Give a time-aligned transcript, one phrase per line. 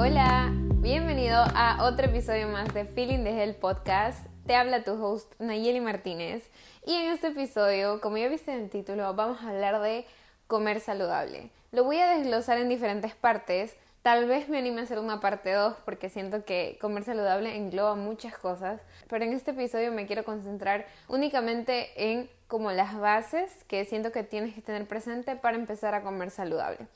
[0.00, 4.24] Hola, bienvenido a otro episodio más de Feeling the Hell Podcast.
[4.46, 6.48] Te habla tu host Nayeli Martínez
[6.86, 10.06] y en este episodio, como ya viste en el título, vamos a hablar de
[10.46, 11.50] comer saludable.
[11.72, 13.76] Lo voy a desglosar en diferentes partes.
[14.02, 17.96] Tal vez me anime a hacer una parte 2 porque siento que comer saludable engloba
[17.96, 23.84] muchas cosas, pero en este episodio me quiero concentrar únicamente en como las bases que
[23.84, 26.86] siento que tienes que tener presente para empezar a comer saludable.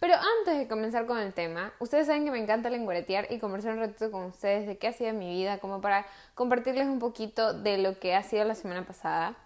[0.00, 3.74] Pero antes de comenzar con el tema, ustedes saben que me encanta lenguaretear y conversar
[3.74, 7.52] un ratito con ustedes de qué ha sido mi vida, como para compartirles un poquito
[7.52, 9.36] de lo que ha sido la semana pasada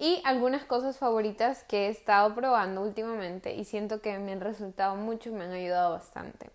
[0.00, 4.96] y algunas cosas favoritas que he estado probando últimamente y siento que me han resultado
[4.96, 6.50] mucho me han ayudado bastante.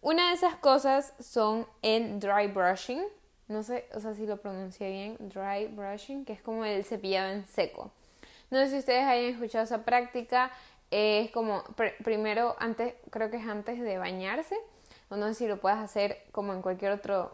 [0.00, 3.02] Una de esas cosas son el dry brushing,
[3.48, 7.32] no sé, o sea, si lo pronuncié bien, dry brushing, que es como el cepillado
[7.32, 7.90] en seco.
[8.50, 10.52] No sé si ustedes hayan escuchado esa práctica,
[10.90, 11.64] es como
[12.04, 14.56] primero antes, creo que es antes de bañarse,
[15.08, 17.30] o no sé si lo puedes hacer como en cualquier otra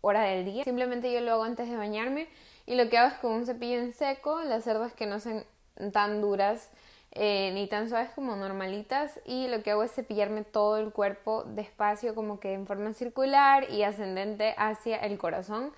[0.00, 0.64] hora del día.
[0.64, 2.28] Simplemente yo lo hago antes de bañarme
[2.66, 5.44] y lo que hago es con un cepillo en seco, las cerdas que no sean
[5.92, 6.70] tan duras
[7.12, 9.20] eh, ni tan suaves como normalitas.
[9.24, 13.70] Y lo que hago es cepillarme todo el cuerpo despacio como que en forma circular
[13.70, 15.72] y ascendente hacia el corazón.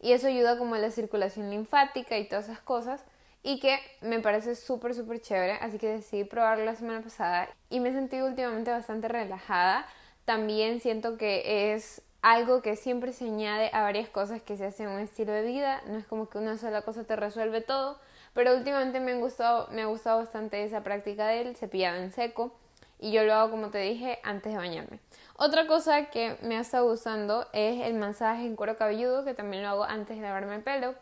[0.00, 3.04] Y eso ayuda como a la circulación linfática y todas esas cosas
[3.44, 7.78] y que me parece súper súper chévere así que decidí probarlo la semana pasada y
[7.78, 9.86] me he sentido últimamente bastante relajada
[10.24, 14.88] también siento que es algo que siempre se añade a varias cosas que se hacen
[14.88, 18.00] un estilo de vida no es como que una sola cosa te resuelve todo
[18.32, 22.52] pero últimamente me, han gustado, me ha gustado bastante esa práctica del cepillado en seco
[22.98, 24.98] y yo lo hago como te dije antes de bañarme.
[25.36, 29.62] Otra cosa que me ha estado gustando es el masaje en cuero cabelludo que también
[29.62, 30.94] lo hago antes de lavarme el pelo.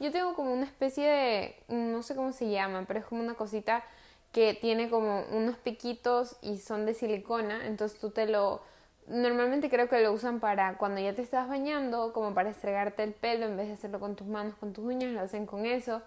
[0.00, 3.34] Yo tengo como una especie de, no sé cómo se llama, pero es como una
[3.34, 3.84] cosita
[4.32, 8.62] que tiene como unos piquitos y son de silicona, entonces tú te lo
[9.10, 13.12] normalmente creo que lo usan para cuando ya te estás bañando, como para estregarte el
[13.12, 16.00] pelo, en vez de hacerlo con tus manos, con tus uñas, lo hacen con eso.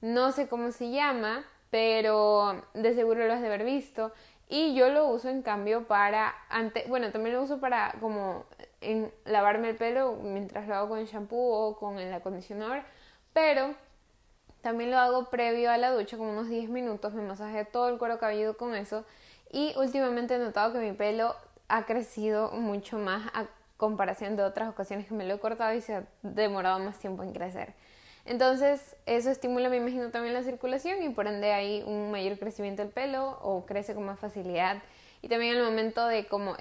[0.00, 4.12] No sé cómo se llama, pero de seguro lo has de haber visto.
[4.48, 8.46] Y yo lo uso en cambio para, ante, bueno, también lo uso para como
[8.80, 12.82] en lavarme el pelo mientras lo hago con el shampoo o con el acondicionador,
[13.32, 13.74] pero
[14.60, 17.98] también lo hago previo a la ducha, como unos 10 minutos, me masajeo todo el
[17.98, 19.04] cuero cabelludo con eso
[19.50, 21.34] y últimamente he notado que mi pelo
[21.68, 23.46] ha crecido mucho más a
[23.76, 27.22] comparación de otras ocasiones que me lo he cortado y se ha demorado más tiempo
[27.22, 27.74] en crecer.
[28.26, 32.82] Entonces, eso estimula, me imagino, también la circulación y por ende hay un mayor crecimiento
[32.82, 34.82] del pelo o crece con más facilidad.
[35.22, 36.56] Y también el momento de como,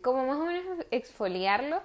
[0.00, 1.82] como más o menos exfoliarlo,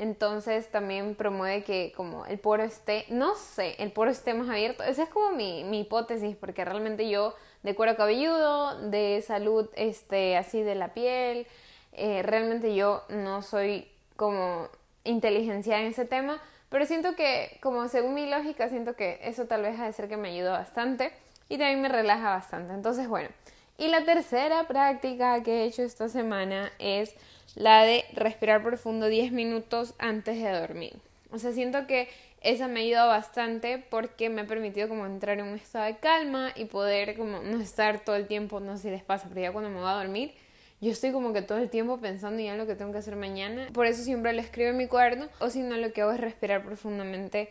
[0.00, 4.82] entonces también promueve que como el poro esté, no sé, el poro esté más abierto.
[4.82, 10.38] Esa es como mi, mi hipótesis, porque realmente yo de cuero cabelludo, de salud este,
[10.38, 11.46] así de la piel,
[11.92, 14.68] eh, realmente yo no soy como
[15.04, 16.40] inteligencia en ese tema,
[16.70, 20.08] pero siento que, como según mi lógica, siento que eso tal vez ha de ser
[20.08, 21.12] que me ayuda bastante
[21.50, 22.72] y también me relaja bastante.
[22.72, 23.28] Entonces, bueno.
[23.76, 27.14] Y la tercera práctica que he hecho esta semana es
[27.54, 30.94] la de respirar profundo 10 minutos antes de dormir.
[31.30, 32.08] O sea, siento que
[32.40, 35.98] esa me ha ayudado bastante porque me ha permitido como entrar en un estado de
[35.98, 39.42] calma y poder como no estar todo el tiempo, no sé si les pasa, pero
[39.42, 40.32] ya cuando me voy a dormir
[40.80, 43.14] yo estoy como que todo el tiempo pensando ya en lo que tengo que hacer
[43.14, 43.68] mañana.
[43.72, 45.28] Por eso siempre lo escribo en mi cuaderno.
[45.38, 47.50] O si no, lo que hago es respirar profundamente,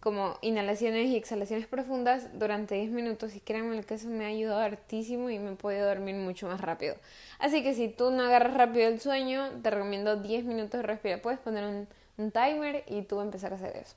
[0.00, 3.34] como inhalaciones y exhalaciones profundas durante 10 minutos.
[3.34, 6.60] Y créanme que eso me ha ayudado hartísimo y me he podido dormir mucho más
[6.60, 6.94] rápido.
[7.38, 11.20] Así que si tú no agarras rápido el sueño, te recomiendo 10 minutos de respirar.
[11.20, 13.96] Puedes poner un, un timer y tú empezar a hacer eso.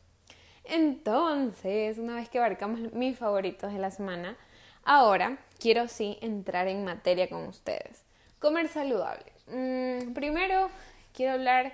[0.64, 4.38] Entonces, una vez que abarcamos mis favoritos de la semana,
[4.84, 8.04] ahora quiero sí entrar en materia con ustedes.
[8.40, 9.32] Comer saludable.
[9.48, 10.70] Mm, primero,
[11.14, 11.74] quiero hablar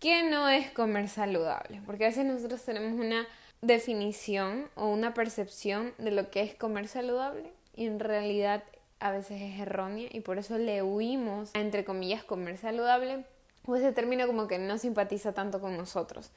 [0.00, 3.26] qué no es comer saludable, porque a veces nosotros tenemos una
[3.62, 8.62] definición o una percepción de lo que es comer saludable y en realidad
[9.00, 13.24] a veces es errónea y por eso le huimos a, entre comillas, comer saludable
[13.66, 16.30] o ese término como que no simpatiza tanto con nosotros.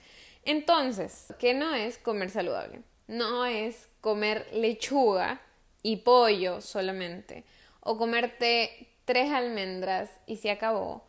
[0.46, 2.82] Entonces, ¿qué no es comer saludable?
[3.08, 5.42] No es comer lechuga
[5.82, 7.44] y pollo solamente
[7.82, 11.04] o comerte tres almendras y se acabó,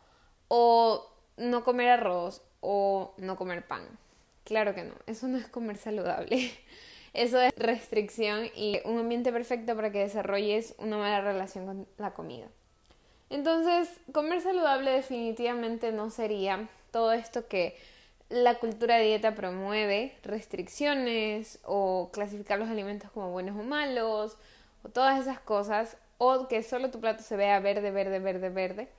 [0.47, 3.87] o no comer arroz o no comer pan.
[4.45, 6.51] Claro que no, eso no es comer saludable.
[7.13, 12.13] Eso es restricción y un ambiente perfecto para que desarrolles una mala relación con la
[12.13, 12.47] comida.
[13.29, 17.77] Entonces, comer saludable definitivamente no sería todo esto que
[18.27, 24.37] la cultura de dieta promueve, restricciones o clasificar los alimentos como buenos o malos,
[24.83, 28.89] o todas esas cosas o que solo tu plato se vea verde, verde, verde, verde.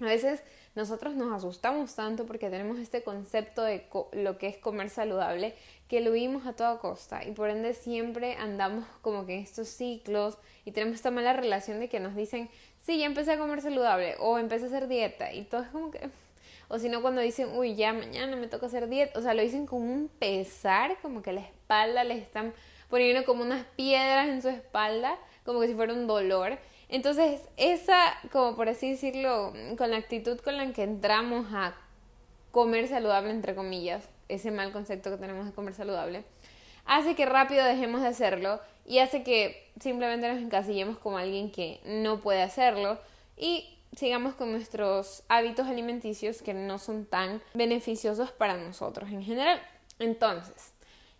[0.00, 0.42] A veces
[0.76, 5.54] nosotros nos asustamos tanto porque tenemos este concepto de lo que es comer saludable
[5.88, 9.68] que lo vimos a toda costa y por ende siempre andamos como que en estos
[9.68, 12.50] ciclos y tenemos esta mala relación de que nos dicen,
[12.84, 15.90] sí, ya empecé a comer saludable o empecé a hacer dieta y todo es como
[15.90, 16.10] que...
[16.68, 19.42] O si no, cuando dicen, uy, ya mañana me toca hacer dieta, o sea, lo
[19.42, 22.52] dicen con un pesar, como que la espalda les están
[22.90, 26.58] poniendo como unas piedras en su espalda, como que si fuera un dolor.
[26.88, 31.74] Entonces, esa, como por así decirlo, con la actitud con la que entramos a
[32.52, 36.24] comer saludable, entre comillas, ese mal concepto que tenemos de comer saludable,
[36.84, 41.80] hace que rápido dejemos de hacerlo y hace que simplemente nos encasillemos como alguien que
[41.84, 42.98] no puede hacerlo
[43.36, 49.60] y sigamos con nuestros hábitos alimenticios que no son tan beneficiosos para nosotros en general.
[49.98, 50.72] Entonces,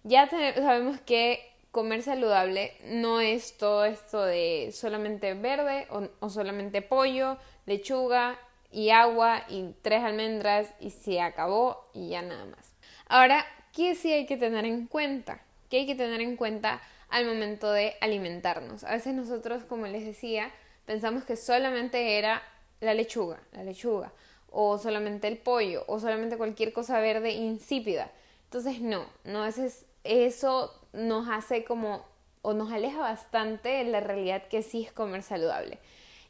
[0.05, 5.87] ya sabemos que comer saludable no es todo esto de solamente verde
[6.21, 7.37] o, solamente pollo,
[7.67, 8.39] lechuga
[8.73, 12.73] y agua y tres almendras y se acabó y ya nada más.
[13.09, 13.45] Ahora,
[13.75, 15.43] ¿qué sí hay que tener en cuenta?
[15.69, 16.81] ¿Qué hay que tener en cuenta
[17.11, 18.83] al momento de alimentarnos?
[18.83, 20.51] A veces nosotros, como les decía,
[20.87, 22.43] pensamos que solamente era
[22.81, 24.15] la lechuga, la lechuga,
[24.51, 28.11] o solamente el pollo, o solamente cualquier cosa verde insípida.
[28.45, 32.05] Entonces, no, no, es eso nos hace como
[32.43, 35.79] o nos aleja bastante de la realidad que sí es comer saludable.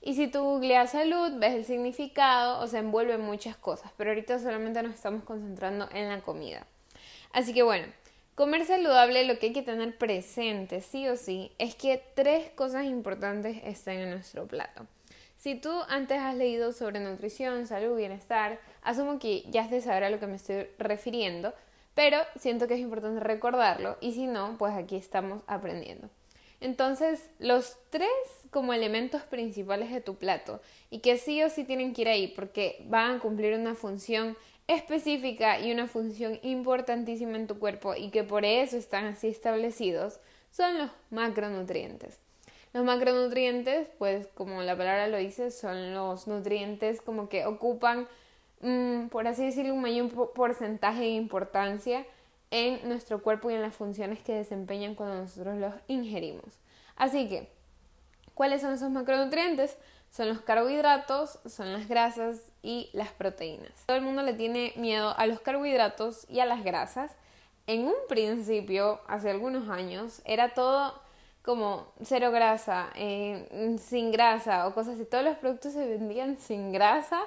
[0.00, 4.38] Y si tú googleas salud, ves el significado, o se envuelve muchas cosas, pero ahorita
[4.38, 6.66] solamente nos estamos concentrando en la comida.
[7.32, 7.86] Así que bueno,
[8.34, 12.84] comer saludable lo que hay que tener presente, sí o sí, es que tres cosas
[12.84, 14.86] importantes están en nuestro plato.
[15.36, 20.04] Si tú antes has leído sobre nutrición, salud, bienestar, asumo que ya has de saber
[20.04, 21.52] a lo que me estoy refiriendo,
[21.96, 26.10] pero siento que es importante recordarlo y si no, pues aquí estamos aprendiendo.
[26.60, 28.10] Entonces, los tres
[28.50, 30.60] como elementos principales de tu plato
[30.90, 34.36] y que sí o sí tienen que ir ahí porque van a cumplir una función
[34.68, 40.20] específica y una función importantísima en tu cuerpo y que por eso están así establecidos
[40.50, 42.18] son los macronutrientes.
[42.74, 48.06] Los macronutrientes, pues como la palabra lo dice, son los nutrientes como que ocupan
[48.60, 52.06] Mm, por así decirlo, un mayor porcentaje de importancia
[52.50, 56.58] en nuestro cuerpo y en las funciones que desempeñan cuando nosotros los ingerimos.
[56.96, 57.50] Así que,
[58.34, 59.76] ¿cuáles son esos macronutrientes?
[60.10, 63.72] Son los carbohidratos, son las grasas y las proteínas.
[63.86, 67.12] Todo el mundo le tiene miedo a los carbohidratos y a las grasas.
[67.66, 70.94] En un principio, hace algunos años, era todo
[71.42, 75.04] como cero grasa, eh, sin grasa o cosas así.
[75.04, 77.20] Todos los productos se vendían sin grasa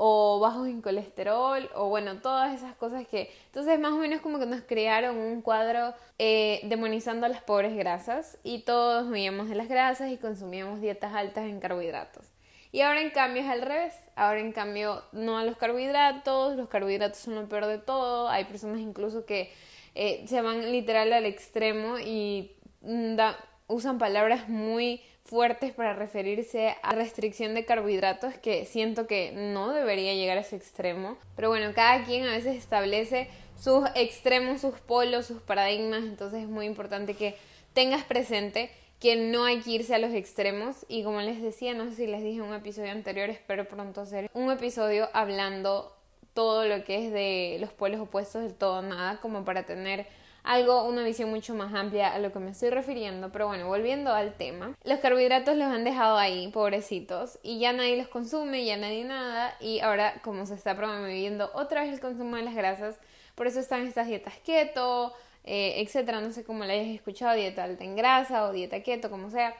[0.00, 3.32] o bajos en colesterol, o bueno, todas esas cosas que...
[3.46, 7.76] Entonces más o menos como que nos crearon un cuadro eh, demonizando a las pobres
[7.76, 12.26] grasas y todos huíamos de las grasas y consumíamos dietas altas en carbohidratos.
[12.70, 16.68] Y ahora en cambio es al revés, ahora en cambio no a los carbohidratos, los
[16.68, 19.52] carbohidratos son lo peor de todo, hay personas incluso que
[19.96, 22.52] eh, se van literal al extremo y
[22.82, 23.18] mm,
[23.66, 30.14] usan palabras muy fuertes para referirse a restricción de carbohidratos que siento que no debería
[30.14, 31.18] llegar a ese extremo.
[31.36, 33.28] Pero bueno, cada quien a veces establece
[33.60, 37.36] sus extremos, sus polos, sus paradigmas, entonces es muy importante que
[37.74, 38.70] tengas presente
[39.00, 42.06] que no hay que irse a los extremos y como les decía, no sé si
[42.06, 45.94] les dije en un episodio anterior, espero pronto hacer un episodio hablando
[46.32, 50.06] todo lo que es de los polos opuestos del todo nada, como para tener
[50.48, 53.30] algo, una visión mucho más amplia a lo que me estoy refiriendo.
[53.30, 57.98] Pero bueno, volviendo al tema, los carbohidratos los han dejado ahí, pobrecitos, y ya nadie
[57.98, 62.36] los consume, ya nadie nada, y ahora como se está promoviendo otra vez el consumo
[62.36, 62.96] de las grasas,
[63.34, 65.12] por eso están estas dietas keto,
[65.44, 69.10] eh, etcétera, no sé cómo la hayas escuchado, dieta alta en grasa o dieta keto,
[69.10, 69.54] como sea.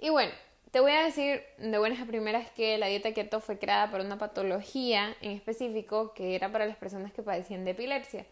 [0.00, 0.32] Y bueno,
[0.70, 4.02] te voy a decir de buenas a primeras que la dieta keto fue creada por
[4.02, 8.26] una patología en específico que era para las personas que padecían de epilepsia.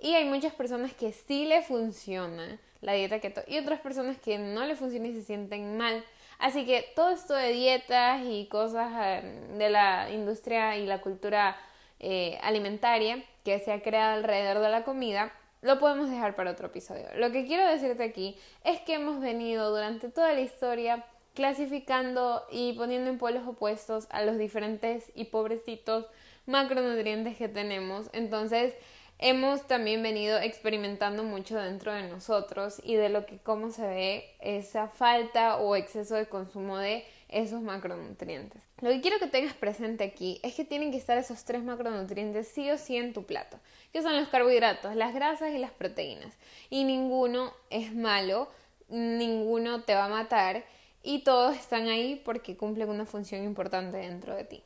[0.00, 4.38] Y hay muchas personas que sí le funciona la dieta keto y otras personas que
[4.38, 6.04] no le funciona y se sienten mal.
[6.38, 11.56] Así que todo esto de dietas y cosas eh, de la industria y la cultura
[11.98, 16.68] eh, alimentaria que se ha creado alrededor de la comida, lo podemos dejar para otro
[16.68, 17.06] episodio.
[17.16, 22.74] Lo que quiero decirte aquí es que hemos venido durante toda la historia clasificando y
[22.74, 26.06] poniendo en polos opuestos a los diferentes y pobrecitos
[26.46, 28.10] macronutrientes que tenemos.
[28.12, 28.74] Entonces,
[29.18, 34.34] hemos también venido experimentando mucho dentro de nosotros y de lo que cómo se ve
[34.40, 38.62] esa falta o exceso de consumo de esos macronutrientes.
[38.80, 42.48] Lo que quiero que tengas presente aquí es que tienen que estar esos tres macronutrientes
[42.48, 43.58] sí o sí en tu plato,
[43.92, 46.32] que son los carbohidratos, las grasas y las proteínas.
[46.70, 48.48] Y ninguno es malo,
[48.88, 50.64] ninguno te va a matar
[51.02, 54.62] y todos están ahí porque cumplen una función importante dentro de ti.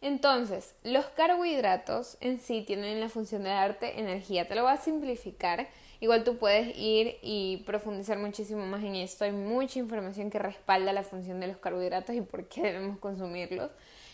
[0.00, 4.46] Entonces, los carbohidratos en sí tienen la función de darte energía.
[4.46, 5.68] Te lo voy a simplificar.
[6.00, 9.24] Igual tú puedes ir y profundizar muchísimo más en esto.
[9.24, 13.70] Hay mucha información que respalda la función de los carbohidratos y por qué debemos consumirlos.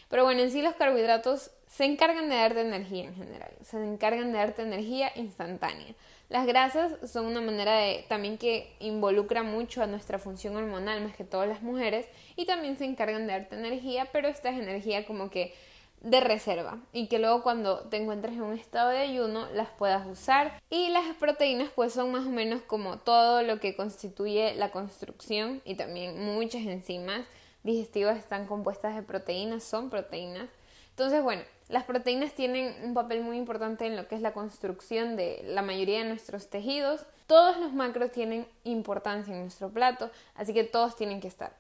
[0.09, 3.51] Pero bueno, en sí los carbohidratos se encargan de darte energía en general.
[3.63, 5.95] Se encargan de darte energía instantánea.
[6.31, 11.15] Las grasas son una manera de también que involucra mucho a nuestra función hormonal más
[11.15, 15.05] que todas las mujeres y también se encargan de darte energía, pero esta es energía
[15.05, 15.55] como que
[16.05, 20.07] de reserva y que luego cuando te encuentres en un estado de ayuno las puedas
[20.07, 24.71] usar y las proteínas pues son más o menos como todo lo que constituye la
[24.71, 27.25] construcción y también muchas enzimas
[27.63, 30.51] digestivas están compuestas de proteínas, son proteínas.
[30.91, 35.17] Entonces bueno, las proteínas tienen un papel muy importante en lo que es la construcción
[35.17, 37.07] de la mayoría de nuestros tejidos.
[37.27, 41.57] Todos los macros tienen importancia en nuestro plato, así que todos tienen que estar.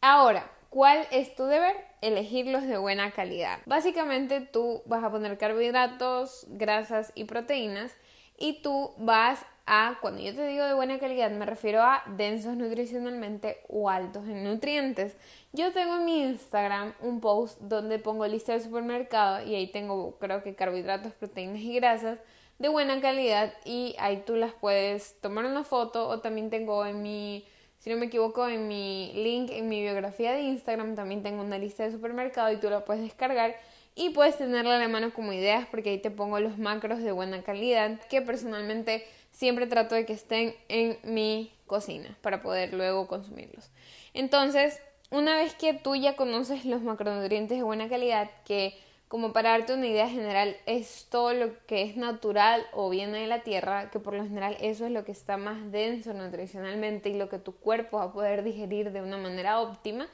[0.00, 1.76] Ahora, ¿cuál es tu deber?
[2.00, 3.58] Elegirlos de buena calidad.
[3.66, 7.94] Básicamente tú vas a poner carbohidratos, grasas y proteínas
[8.38, 12.56] y tú vas a, cuando yo te digo de buena calidad, me refiero a densos
[12.56, 15.14] nutricionalmente o altos en nutrientes.
[15.52, 20.18] Yo tengo en mi Instagram un post donde pongo lista del supermercado y ahí tengo
[20.18, 22.18] creo que carbohidratos, proteínas y grasas
[22.58, 27.02] de buena calidad y ahí tú las puedes tomar una foto o también tengo en
[27.02, 27.46] mi,
[27.82, 31.58] si no me equivoco, en mi link, en mi biografía de Instagram también tengo una
[31.58, 33.56] lista de supermercado y tú la puedes descargar
[33.96, 37.10] y puedes tenerla a la mano como ideas porque ahí te pongo los macros de
[37.10, 43.08] buena calidad que personalmente siempre trato de que estén en mi cocina para poder luego
[43.08, 43.72] consumirlos.
[44.14, 48.78] Entonces, una vez que tú ya conoces los macronutrientes de buena calidad, que
[49.12, 53.26] como para darte una idea general es todo lo que es natural o viene de
[53.26, 57.18] la tierra, que por lo general eso es lo que está más denso nutricionalmente y
[57.18, 60.08] lo que tu cuerpo va a poder digerir de una manera óptima,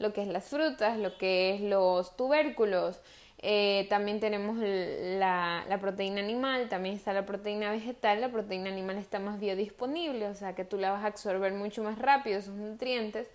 [0.00, 2.98] lo que es las frutas, lo que es los tubérculos,
[3.38, 8.20] eh, también tenemos la, proteína animal, también está la proteína vegetal.
[8.20, 11.84] La proteína animal está más biodisponible, o sea que tú la vas a absorber mucho
[11.84, 13.28] más rápido, esos nutrientes,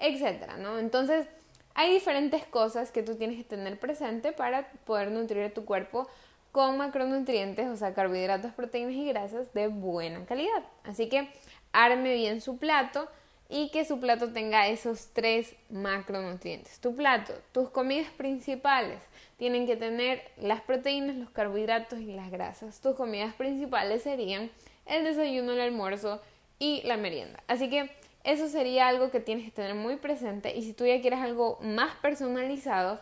[0.00, 0.80] etcétera, ¿no?
[0.80, 1.28] Entonces,
[1.76, 6.08] hay diferentes cosas que tú tienes que tener presente para poder nutrir tu cuerpo
[6.50, 10.64] con macronutrientes, o sea, carbohidratos, proteínas y grasas de buena calidad.
[10.84, 11.28] Así que
[11.72, 13.08] arme bien su plato
[13.50, 16.80] y que su plato tenga esos tres macronutrientes.
[16.80, 19.02] Tu plato, tus comidas principales
[19.36, 22.80] tienen que tener las proteínas, los carbohidratos y las grasas.
[22.80, 24.50] Tus comidas principales serían
[24.86, 26.22] el desayuno, el almuerzo
[26.58, 27.42] y la merienda.
[27.48, 27.90] Así que
[28.26, 30.54] eso sería algo que tienes que tener muy presente.
[30.54, 33.00] Y si tú ya quieres algo más personalizado,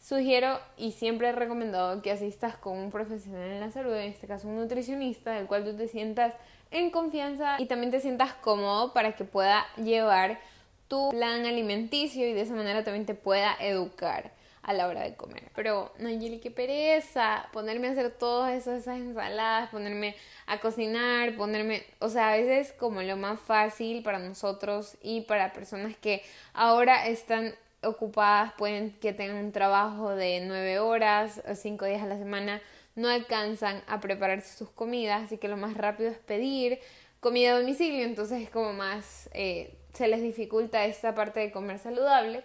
[0.00, 4.26] sugiero y siempre he recomendado que asistas con un profesional en la salud, en este
[4.26, 6.34] caso un nutricionista, del cual tú te sientas
[6.72, 10.40] en confianza y también te sientas cómodo para que pueda llevar
[10.88, 14.32] tu plan alimenticio y de esa manera también te pueda educar
[14.64, 15.44] a la hora de comer.
[15.54, 20.16] Pero, Nayeli, qué pereza ponerme a hacer todas esas ensaladas, ponerme
[20.46, 25.52] a cocinar, ponerme, o sea, a veces como lo más fácil para nosotros y para
[25.52, 26.22] personas que
[26.54, 32.16] ahora están ocupadas, pueden que tengan un trabajo de nueve horas, cinco días a la
[32.16, 32.62] semana,
[32.94, 36.78] no alcanzan a prepararse sus comidas, así que lo más rápido es pedir
[37.20, 41.78] comida a domicilio, entonces es como más, eh, se les dificulta esta parte de comer
[41.78, 42.42] saludable.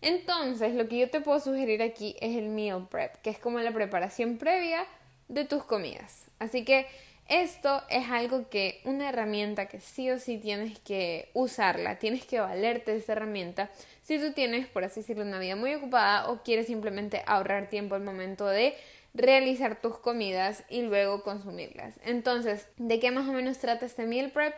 [0.00, 3.58] Entonces, lo que yo te puedo sugerir aquí es el meal prep, que es como
[3.60, 4.86] la preparación previa
[5.28, 6.26] de tus comidas.
[6.38, 6.86] Así que
[7.28, 12.40] esto es algo que, una herramienta que sí o sí tienes que usarla, tienes que
[12.40, 13.70] valerte de esa herramienta
[14.02, 17.94] si tú tienes, por así decirlo, una vida muy ocupada o quieres simplemente ahorrar tiempo
[17.94, 18.74] al momento de
[19.12, 22.00] realizar tus comidas y luego consumirlas.
[22.02, 24.54] Entonces, ¿de qué más o menos trata este meal prep?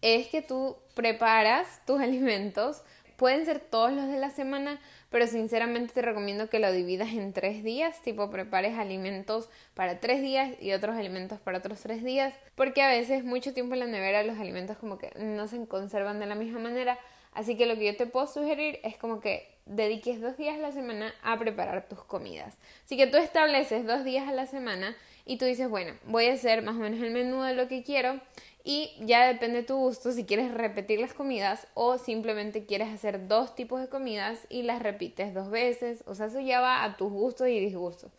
[0.00, 2.82] Es que tú preparas tus alimentos
[3.16, 4.80] Pueden ser todos los de la semana,
[5.10, 10.20] pero sinceramente te recomiendo que lo dividas en tres días, tipo prepares alimentos para tres
[10.20, 13.86] días y otros alimentos para otros tres días, porque a veces mucho tiempo en la
[13.86, 16.98] nevera los alimentos como que no se conservan de la misma manera,
[17.32, 20.60] así que lo que yo te puedo sugerir es como que dediques dos días a
[20.60, 22.56] la semana a preparar tus comidas.
[22.84, 26.34] Así que tú estableces dos días a la semana y tú dices, bueno, voy a
[26.34, 28.20] hacer más o menos el menú de lo que quiero
[28.66, 33.28] y ya depende de tu gusto si quieres repetir las comidas o simplemente quieres hacer
[33.28, 36.02] dos tipos de comidas y las repites dos veces.
[36.06, 38.10] O sea, eso ya va a tus gustos y disgustos.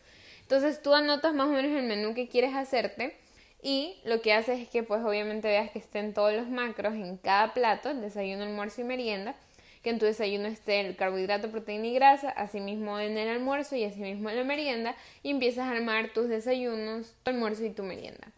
[0.42, 3.16] Entonces tú anotas más o menos el menú que quieres hacerte
[3.60, 7.16] y lo que haces es que pues obviamente veas que estén todos los macros en
[7.16, 9.34] cada plato, el desayuno, almuerzo y merienda,
[9.82, 13.82] que en tu desayuno esté el carbohidrato, proteína y grasa, asimismo en el almuerzo y
[13.82, 18.28] asimismo en la merienda y empiezas a armar tus desayunos, tu almuerzo y tu merienda.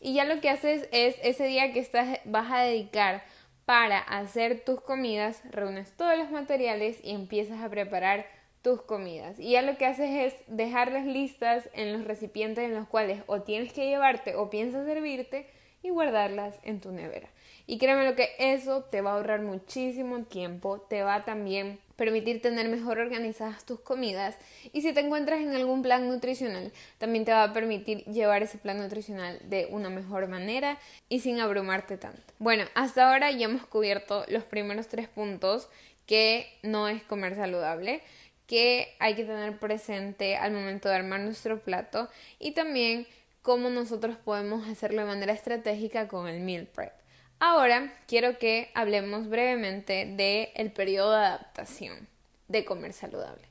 [0.00, 3.24] Y ya lo que haces es ese día que estás, vas a dedicar
[3.64, 8.26] para hacer tus comidas, reúnes todos los materiales y empiezas a preparar
[8.62, 9.38] tus comidas.
[9.38, 13.42] Y ya lo que haces es dejarlas listas en los recipientes en los cuales o
[13.42, 15.46] tienes que llevarte o piensas servirte
[15.82, 17.28] y guardarlas en tu nevera.
[17.66, 22.40] Y créeme lo que eso te va a ahorrar muchísimo tiempo, te va también permitir
[22.40, 24.36] tener mejor organizadas tus comidas
[24.72, 28.56] y si te encuentras en algún plan nutricional, también te va a permitir llevar ese
[28.56, 30.78] plan nutricional de una mejor manera
[31.08, 32.22] y sin abrumarte tanto.
[32.38, 35.68] Bueno, hasta ahora ya hemos cubierto los primeros tres puntos
[36.06, 38.00] que no es comer saludable
[38.46, 43.08] que hay que tener presente al momento de armar nuestro plato y también
[43.42, 46.97] cómo nosotros podemos hacerlo de manera estratégica con el meal prep.
[47.40, 52.08] Ahora quiero que hablemos brevemente del el periodo de adaptación
[52.48, 53.46] de comer saludable.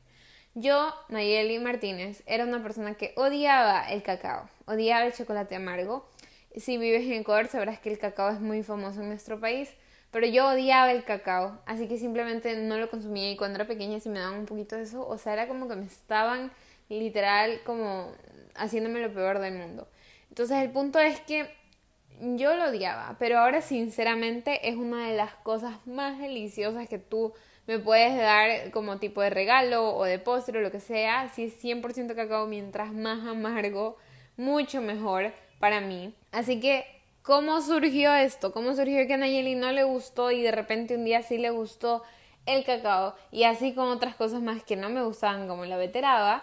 [0.55, 6.09] Yo, Nayeli Martínez, era una persona que odiaba el cacao, odiaba el chocolate amargo.
[6.53, 9.69] Si vives en Ecuador sabrás que el cacao es muy famoso en nuestro país,
[10.11, 14.01] pero yo odiaba el cacao, así que simplemente no lo consumía y cuando era pequeña
[14.01, 16.51] si me daban un poquito de eso, o sea, era como que me estaban
[16.89, 18.11] literal como
[18.55, 19.87] haciéndome lo peor del mundo.
[20.29, 21.56] Entonces el punto es que
[22.19, 27.33] yo lo odiaba, pero ahora sinceramente es una de las cosas más deliciosas que tú
[27.67, 31.29] me puedes dar como tipo de regalo o de postre o lo que sea.
[31.29, 33.97] Si es 100% cacao, mientras más amargo,
[34.37, 36.13] mucho mejor para mí.
[36.31, 36.85] Así que
[37.27, 38.53] ¿Cómo surgió esto?
[38.53, 41.49] ¿Cómo surgió que a Nayeli no le gustó y de repente un día sí le
[41.49, 42.01] gustó
[42.45, 46.41] el cacao y así con otras cosas más que no me gustaban como la veteraba?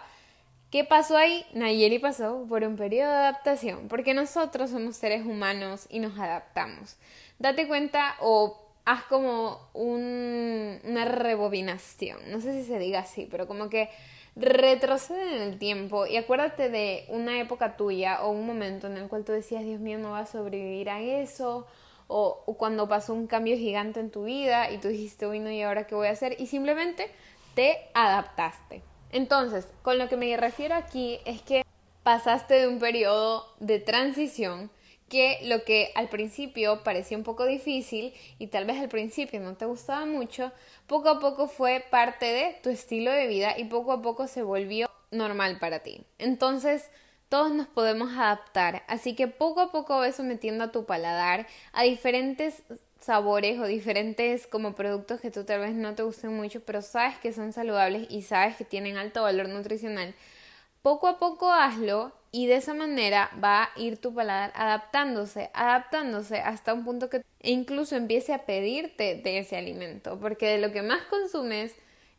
[0.71, 1.45] ¿Qué pasó ahí?
[1.53, 6.97] Nayeli pasó por un periodo de adaptación, porque nosotros somos seres humanos y nos adaptamos.
[7.39, 13.69] Date cuenta o haz como una rebobinación, no sé si se diga así, pero como
[13.69, 13.89] que
[14.35, 19.07] retrocede en el tiempo y acuérdate de una época tuya o un momento en el
[19.07, 21.65] cual tú decías, Dios mío, no va a sobrevivir a eso,
[22.07, 25.61] o, cuando pasó un cambio gigante en tu vida y tú dijiste, uy, no, ¿y
[25.61, 26.35] ahora qué voy a hacer?
[26.39, 27.09] Y simplemente
[27.55, 28.83] te adaptaste.
[29.15, 31.63] Entonces, con lo que me refiero aquí es que
[32.03, 34.69] pasaste de un periodo de transición
[35.07, 39.55] que lo que al principio parecía un poco difícil y tal vez al principio no
[39.55, 40.51] te gustaba mucho,
[40.85, 44.43] poco a poco fue parte de tu estilo de vida y poco a poco se
[44.43, 46.05] volvió normal para ti.
[46.17, 46.89] Entonces,
[47.29, 51.83] todos nos podemos adaptar, así que poco a poco vas sometiendo a tu paladar a
[51.83, 52.63] diferentes
[53.05, 57.17] sabores o diferentes como productos que tú tal vez no te gusten mucho, pero sabes
[57.19, 60.15] que son saludables y sabes que tienen alto valor nutricional.
[60.81, 66.39] Poco a poco hazlo y de esa manera va a ir tu paladar adaptándose, adaptándose
[66.39, 70.81] hasta un punto que incluso empiece a pedirte de ese alimento, porque de lo que
[70.81, 71.75] más consumes,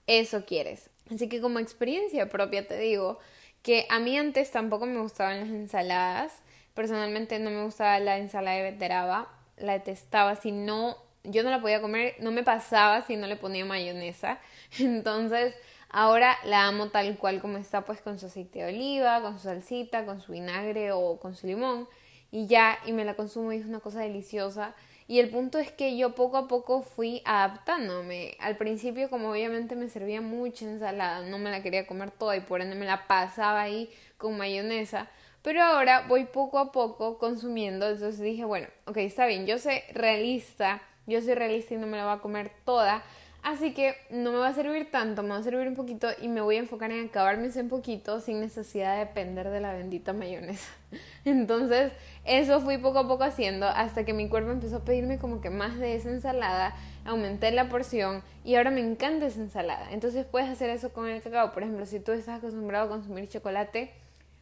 [0.07, 0.91] eso quieres.
[1.13, 3.19] Así que como experiencia propia te digo
[3.63, 6.33] que a mí antes tampoco me gustaban las ensaladas,
[6.75, 11.61] personalmente no me gustaba la ensalada de beteraba, la detestaba si no, yo no la
[11.61, 14.39] podía comer, no me pasaba si no le ponía mayonesa,
[14.79, 15.55] entonces
[15.89, 19.45] Ahora la amo tal cual como está, pues con su aceite de oliva, con su
[19.45, 21.89] salsita, con su vinagre o con su limón
[22.31, 24.75] y ya, y me la consumo y es una cosa deliciosa.
[25.09, 28.37] Y el punto es que yo poco a poco fui adaptándome.
[28.41, 32.41] Al principio, como obviamente me servía mucha ensalada, no me la quería comer toda y
[32.41, 33.89] por ende me la pasaba ahí
[34.19, 35.09] con mayonesa.
[35.47, 39.77] Pero ahora voy poco a poco consumiendo, entonces dije, bueno, ok, está bien, yo soy
[39.93, 43.05] realista, yo soy realista y no me la voy a comer toda,
[43.45, 46.27] Así que no me va a servir tanto, me va a servir un poquito y
[46.27, 50.13] me voy a enfocar en acabarme ese poquito sin necesidad de depender de la bendita
[50.13, 50.69] mayonesa.
[51.25, 51.93] Entonces,
[52.25, 55.51] eso fui poco a poco haciendo hasta que mi cuerpo empezó a pedirme como que
[55.51, 59.93] más de esa ensalada, aumenté la porción y ahora me encanta esa ensalada.
[59.93, 61.53] Entonces, puedes hacer eso con el cacao.
[61.53, 63.93] Por ejemplo, si tú estás acostumbrado a consumir chocolate,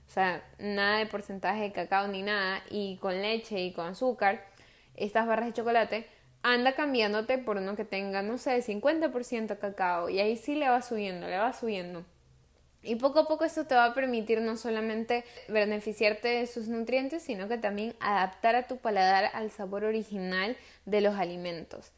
[0.07, 4.45] o sea, nada de porcentaje de cacao ni nada, y con leche y con azúcar,
[4.97, 6.07] estas barras de chocolate,
[6.43, 10.83] anda cambiándote por uno que tenga, no sé, 50% cacao y ahí sí le va
[10.83, 12.05] subiendo, le va subiendo.
[12.83, 17.23] Y poco a poco esto te va a permitir no solamente beneficiarte de sus nutrientes,
[17.23, 21.93] sino que también adaptar a tu paladar al sabor original de los alimentos.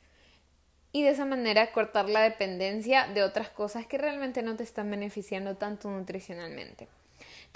[0.93, 4.89] Y de esa manera cortar la dependencia de otras cosas que realmente no te están
[4.89, 6.89] beneficiando tanto nutricionalmente.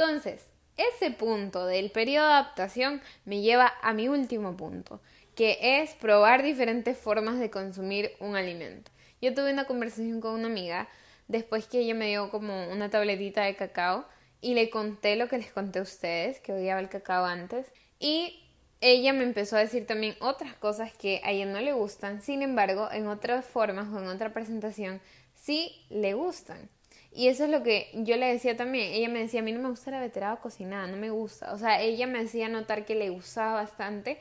[0.00, 0.46] Entonces,
[0.78, 5.02] ese punto del periodo de adaptación me lleva a mi último punto,
[5.34, 8.90] que es probar diferentes formas de consumir un alimento.
[9.20, 10.88] Yo tuve una conversación con una amiga
[11.28, 14.06] después que ella me dio como una tabletita de cacao
[14.40, 18.42] y le conté lo que les conté a ustedes, que odiaba el cacao antes, y
[18.80, 22.40] ella me empezó a decir también otras cosas que a ella no le gustan, sin
[22.40, 25.02] embargo, en otras formas o en otra presentación
[25.34, 26.70] sí le gustan.
[27.12, 28.92] Y eso es lo que yo le decía también.
[28.92, 31.52] Ella me decía, a mí no me gusta la veterada cocinada, no me gusta.
[31.52, 34.18] O sea, ella me hacía notar que le gustaba bastante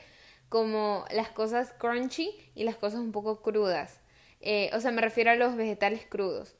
[0.48, 4.00] como las cosas crunchy y las cosas un poco crudas.
[4.40, 6.56] Eh, o sea, me refiero a los vegetales crudos.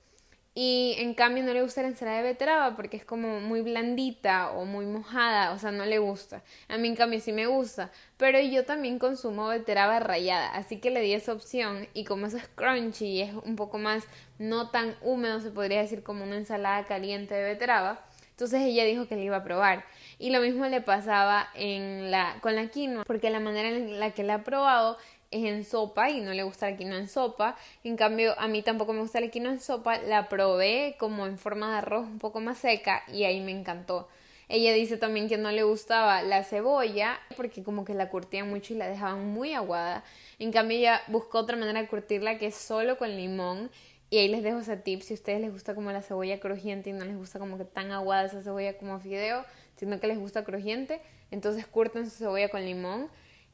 [0.54, 4.50] Y en cambio no le gusta la ensalada de beterraga porque es como muy blandita
[4.50, 6.42] o muy mojada, o sea, no le gusta.
[6.68, 10.90] A mí en cambio sí me gusta, pero yo también consumo beterraga rallada, así que
[10.90, 14.04] le di esa opción y como eso es crunchy y es un poco más
[14.38, 18.04] no tan húmedo, se podría decir como una ensalada caliente de beterraga,
[18.40, 19.84] entonces ella dijo que le iba a probar.
[20.18, 24.12] Y lo mismo le pasaba en la, con la quinoa, porque la manera en la
[24.12, 24.96] que la ha probado
[25.30, 27.56] es en sopa y no le gusta la quinoa en sopa.
[27.84, 29.98] En cambio, a mí tampoco me gusta la quinoa en sopa.
[29.98, 34.08] La probé como en forma de arroz un poco más seca y ahí me encantó.
[34.48, 38.74] Ella dice también que no le gustaba la cebolla porque como que la curtían mucho
[38.74, 40.02] y la dejaban muy aguada.
[40.40, 43.70] En cambio, ella buscó otra manera de curtirla que es solo con limón.
[44.12, 46.90] Y ahí les dejo ese tip si a ustedes les gusta como la cebolla crujiente
[46.90, 49.44] y no les gusta como que tan aguada esa cebolla como fideo,
[49.76, 53.08] sino que les gusta crujiente, entonces curten su cebolla con limón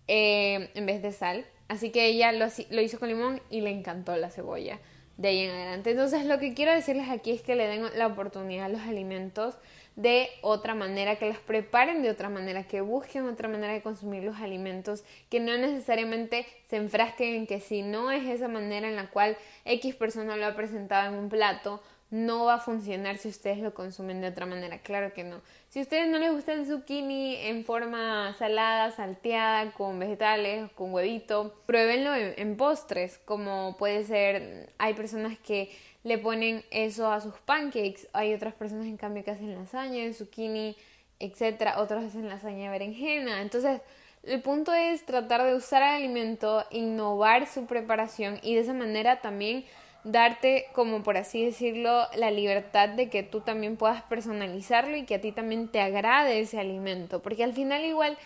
[0.09, 3.71] eh, en vez de sal Así que ella lo, lo hizo con limón y le
[3.71, 4.79] encantó la cebolla
[5.17, 5.91] de ahí en adelante.
[5.91, 9.55] Entonces lo que quiero decirles aquí es que le den la oportunidad a los alimentos
[9.97, 14.23] de otra manera, que los preparen de otra manera, que busquen otra manera de consumir
[14.25, 18.97] los alimentos, que no necesariamente se enfrasquen en que si no es esa manera en
[18.97, 23.29] la cual X persona lo ha presentado en un plato, no va a funcionar si
[23.29, 24.79] ustedes lo consumen de otra manera.
[24.79, 25.41] Claro que no.
[25.69, 30.93] Si a ustedes no les gusta el zucchini en forma salada, salteada, con vegetales, con
[30.95, 35.71] huevito, pruébenlo en, postres, como puede ser, hay personas que
[36.05, 40.15] le ponen eso a sus pancakes, hay otras personas en cambio que hacen lasaña de
[40.15, 40.77] zucchini,
[41.19, 43.43] etcétera, otros hacen lasaña de berenjena.
[43.43, 43.81] Entonces,
[44.23, 49.21] el punto es tratar de usar el alimento, innovar su preparación y de esa manera
[49.21, 49.65] también
[50.07, 55.17] darte, como por así decirlo, la libertad de que tú también puedas personalizarlo y que
[55.17, 58.17] a ti también te agrade ese alimento, porque al final igual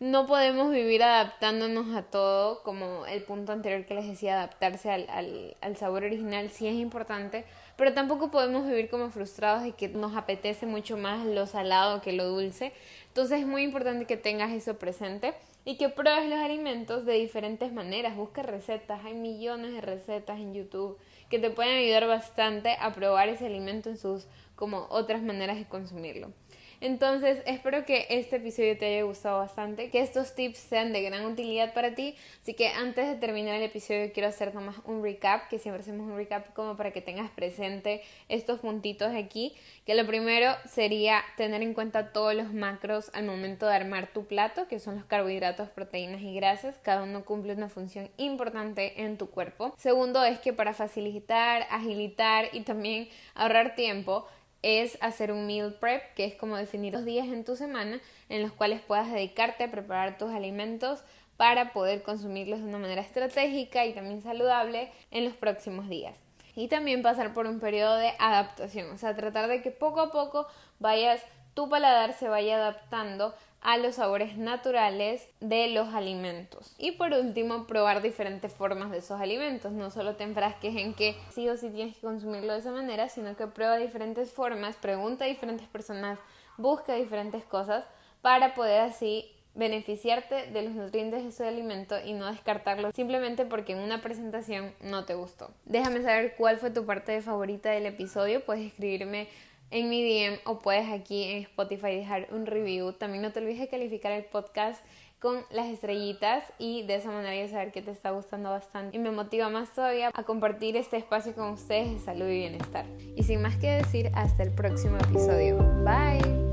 [0.00, 5.08] no podemos vivir adaptándonos a todo, como el punto anterior que les decía, adaptarse al,
[5.08, 7.44] al, al sabor original sí es importante,
[7.76, 12.12] pero tampoco podemos vivir como frustrados de que nos apetece mucho más lo salado que
[12.12, 12.72] lo dulce.
[13.08, 15.32] Entonces es muy importante que tengas eso presente
[15.64, 18.16] y que pruebes los alimentos de diferentes maneras.
[18.16, 20.98] Busca recetas, hay millones de recetas en YouTube
[21.30, 25.64] que te pueden ayudar bastante a probar ese alimento en sus como otras maneras de
[25.64, 26.32] consumirlo.
[26.80, 31.26] Entonces, espero que este episodio te haya gustado bastante, que estos tips sean de gran
[31.26, 32.14] utilidad para ti.
[32.40, 36.06] Así que antes de terminar el episodio quiero hacer nomás un recap, que siempre hacemos
[36.06, 41.60] un recap como para que tengas presente estos puntitos aquí, que lo primero sería tener
[41.60, 45.68] en cuenta todos los macros al momento de armar tu plato, que son los carbohidratos,
[45.68, 46.78] proteínas y grasas.
[46.82, 49.74] Cada uno cumple una función importante en tu cuerpo.
[49.76, 54.26] Segundo es que para facilitar, agilitar y también ahorrar tiempo,
[54.62, 58.42] es hacer un meal prep, que es como definir los días en tu semana en
[58.42, 61.02] los cuales puedas dedicarte a preparar tus alimentos
[61.36, 66.18] para poder consumirlos de una manera estratégica y también saludable en los próximos días.
[66.54, 70.12] Y también pasar por un periodo de adaptación, o sea, tratar de que poco a
[70.12, 70.46] poco
[70.78, 71.22] vayas,
[71.54, 76.74] tu paladar se vaya adaptando a los sabores naturales de los alimentos.
[76.78, 79.72] Y por último, probar diferentes formas de esos alimentos.
[79.72, 83.08] No solo te enfrasques en que sí o sí tienes que consumirlo de esa manera,
[83.08, 86.18] sino que prueba diferentes formas, pregunta a diferentes personas,
[86.56, 87.84] busca diferentes cosas
[88.22, 93.72] para poder así beneficiarte de los nutrientes de ese alimento y no descartarlo simplemente porque
[93.72, 95.50] en una presentación no te gustó.
[95.64, 99.28] Déjame saber cuál fue tu parte favorita del episodio, puedes escribirme
[99.70, 102.92] en mi DM o puedes aquí en Spotify dejar un review.
[102.92, 104.82] También no te olvides de calificar el podcast
[105.20, 109.00] con las estrellitas y de esa manera ya saber que te está gustando bastante y
[109.00, 112.86] me motiva más todavía a compartir este espacio con ustedes de salud y bienestar.
[113.16, 115.58] Y sin más que decir, hasta el próximo episodio.
[115.84, 116.49] Bye.